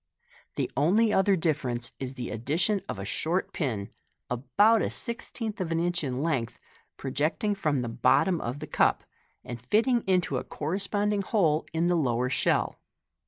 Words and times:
The 0.55 0.71
only 0.75 1.13
other 1.13 1.35
difference 1.35 1.91
is 1.99 2.15
the 2.15 2.31
addition 2.31 2.81
of 2.89 2.97
a 2.97 3.05
short 3.05 3.53
pin, 3.53 3.91
about 4.31 4.81
a 4.81 4.89
sixteenth 4.89 5.61
of 5.61 5.71
an 5.71 5.79
inch 5.79 6.03
in 6.03 6.23
length, 6.23 6.59
projecting 6.97 7.53
from 7.53 7.83
the 7.83 7.87
bottom 7.87 8.41
of 8.41 8.57
the 8.61 8.65
cup, 8.65 9.03
and 9.43 9.61
fitting 9.61 10.01
into 10.07 10.37
a 10.37 10.43
corresponding 10.43 11.21
hole 11.21 11.67
in 11.71 11.85
the 11.85 11.95
lower 11.95 12.31
shell. 12.31 12.79